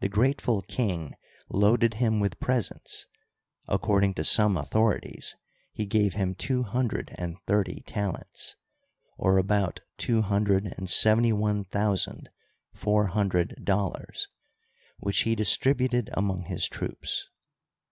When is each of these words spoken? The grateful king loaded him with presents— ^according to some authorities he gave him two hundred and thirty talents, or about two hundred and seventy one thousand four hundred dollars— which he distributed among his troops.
The 0.00 0.10
grateful 0.10 0.60
king 0.60 1.14
loaded 1.48 1.94
him 1.94 2.20
with 2.20 2.38
presents— 2.38 3.06
^according 3.70 4.14
to 4.16 4.22
some 4.22 4.58
authorities 4.58 5.36
he 5.72 5.86
gave 5.86 6.12
him 6.12 6.34
two 6.34 6.64
hundred 6.64 7.14
and 7.16 7.38
thirty 7.46 7.80
talents, 7.86 8.56
or 9.16 9.38
about 9.38 9.80
two 9.96 10.20
hundred 10.20 10.66
and 10.76 10.86
seventy 10.90 11.32
one 11.32 11.64
thousand 11.64 12.28
four 12.74 13.06
hundred 13.06 13.64
dollars— 13.64 14.28
which 14.98 15.20
he 15.20 15.34
distributed 15.34 16.10
among 16.12 16.42
his 16.42 16.68
troops. 16.68 17.30